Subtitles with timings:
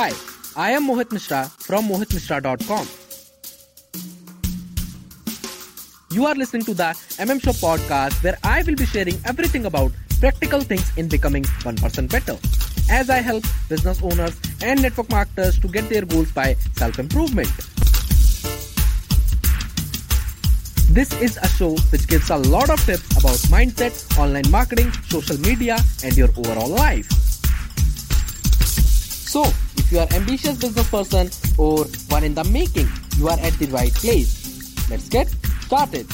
[0.00, 0.12] Hi,
[0.56, 2.86] I am Mohit Mishra from mohitmishra.com.
[6.10, 6.86] You are listening to the
[7.24, 12.10] MM Show podcast where I will be sharing everything about practical things in becoming 1%
[12.10, 12.38] better.
[12.90, 17.52] As I help business owners and network marketers to get their goals by self improvement.
[20.96, 25.38] This is a show which gives a lot of tips about mindset, online marketing, social
[25.40, 27.10] media, and your overall life.
[29.30, 29.44] So,
[29.90, 33.92] you are ambitious business person or one in the making, you are at the right
[33.94, 34.88] place.
[34.88, 35.28] Let's get
[35.62, 36.06] started.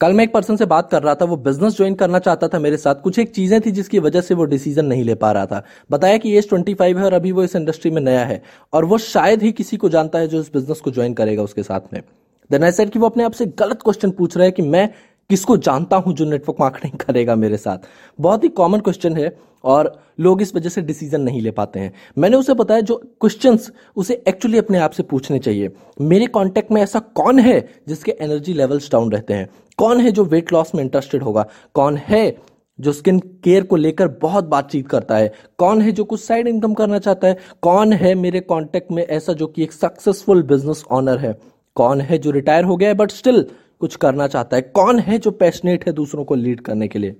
[0.00, 2.58] कल मैं एक person से बात कर रहा था वो business join करना चाहता था
[2.58, 5.46] मेरे साथ कुछ एक चीज़ें थी जिसकी वजह से वो डिसीज़न नहीं ले पा रहा
[5.46, 8.40] था बताया कि एज ट्वेंटी फाइव है और अभी वो इस इंडस्ट्री में नया है
[8.72, 11.62] और वो शायद ही किसी को जानता है जो इस बिज़नेस को ज्वाइन करेगा उसके
[11.62, 12.02] साथ में
[12.50, 14.88] देन आई सेड कि वो अपने आप से गलत क्वेश्चन पूछ रहा है कि मैं
[15.32, 17.78] किसको जानता हूँ जो नेटवर्क मार्केटिंग करेगा मेरे साथ?
[18.20, 21.92] बहुत ही कॉमन क्वेश्चन है और लोग इस वजह से डिसीज़न नहीं ले पाते हैं।
[22.18, 26.82] मैंने उसे बताया जो क्वेश्चंस उसे एक्चुअली अपने आप से पूछने चाहिए। मेरे कांटेक्ट में
[26.82, 29.48] ऐसा कौन है जिसके एनर्जी लेवल्स डाउन रहते हैं?
[29.78, 31.46] कौन है जो वेट लॉस में इंटरेस्टेड होगा?
[31.74, 32.36] कौन है
[32.80, 35.32] जो स्किन केयर को लेकर बहुत बातचीत करता है?
[35.58, 37.38] कौन है जो कुछ साइड इनकम करना चाहता है?
[37.62, 41.38] कौन है मेरे कांटेक्ट में ऐसा जो कि एक सक्सेसफुल बिज़नेस ऑनर है?
[41.74, 43.46] कौन है जो रिटायर हो गया है बट स्टिल
[43.82, 47.16] कुछ करना चाहता है। कौन है जो पैशनेट है दूसरों को लीड करने के लिए?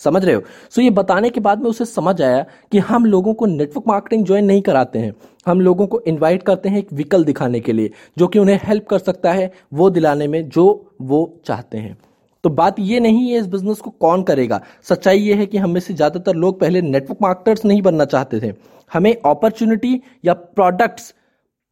[0.00, 0.42] समझ रहे हो?
[0.70, 4.24] सो ये बताने के बाद में उसे समझ आया कि हम लोगों को नेटवर्क मार्केटिंग
[4.26, 5.12] ज्वाइन नहीं कराते हैं।
[5.46, 8.86] हम लोगों को इनवाइट करते हैं एक विकल दिखाने के लिए, जो कि उन्हें हेल्प
[8.86, 10.66] कर सकता है वो दिलाने में जो
[11.02, 11.96] वो चाहते हैं।
[12.44, 15.80] तो बात ये नहीं है इस बिज़नेस को कौन करेगा। सच्चाई ये है कि हमें
[15.80, 18.52] से ज़्यादातर लोग पहले नेटवर्क मार्केटर्स नहीं बनना चाहते थे।
[18.92, 21.14] हमें अपॉर्चुनिटी या प्रोडक्ट्स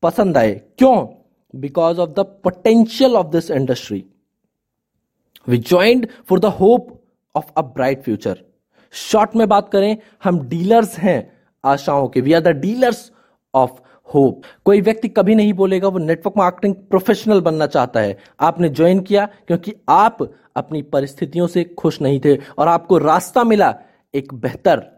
[0.03, 1.07] पसंद आए। क्यों?
[1.55, 4.05] Because of the potential of this industry
[5.49, 6.89] we joined for the hope
[7.35, 8.39] of a bright future
[8.93, 11.33] short में बात करें, हम डीलर्स हैं,
[11.65, 13.11] आशाओं के। We are the dealers
[13.55, 13.81] of
[14.15, 19.01] hope कोई व्यक्ति कभी नहीं बोलेगा, वो नेटवर्क मार्केटिंग प्रोफेशनल बनना चाहता है। आपने ज्वाइन
[19.01, 20.19] किया क्योंकि आप
[20.57, 23.75] अपनी परिस्थितियों से खुश नहीं थे और आपको रास्ता मिला
[24.15, 24.94] एक बेहतर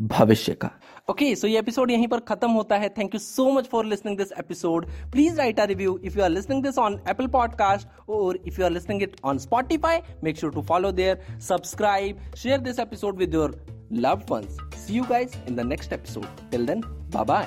[0.00, 0.70] भविष्य का।
[1.10, 4.18] ओके सो ये एपिसोड यहीं पर खत्म होता है। Thank you so much for listening
[4.18, 8.36] this episode please write a review if you are listening this on Apple podcast और
[8.36, 12.78] if you are listening it on Spotify make sure to follow there subscribe share this
[12.78, 14.56] episode with your loved ones.
[14.74, 16.26] See you guys in the next episode.
[16.50, 16.80] Till then
[17.10, 17.46] bye bye